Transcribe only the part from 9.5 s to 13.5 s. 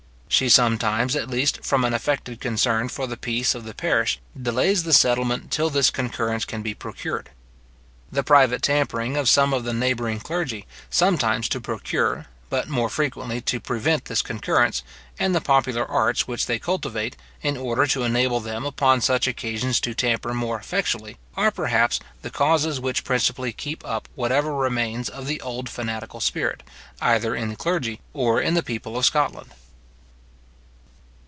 of the neighbouring clergy, sometimes to procure, but more frequently